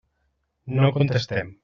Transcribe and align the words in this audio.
No 0.79 0.91
contestem. 0.97 1.55